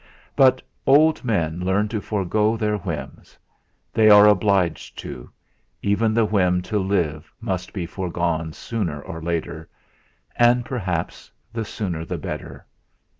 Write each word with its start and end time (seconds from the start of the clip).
But 0.35 0.63
old 0.87 1.23
men 1.23 1.59
learn 1.59 1.87
to 1.89 2.01
forego 2.01 2.57
their 2.57 2.75
whims; 2.77 3.37
they 3.93 4.09
are 4.09 4.25
obliged 4.25 4.97
to, 4.97 5.29
even 5.83 6.15
the 6.15 6.25
whim 6.25 6.63
to 6.63 6.79
live 6.79 7.31
must 7.39 7.71
be 7.71 7.85
foregone 7.85 8.51
sooner 8.51 8.99
or 8.99 9.21
later; 9.21 9.69
and 10.35 10.65
perhaps 10.65 11.31
the 11.53 11.65
sooner 11.65 12.03
the 12.03 12.17
better. 12.17 12.65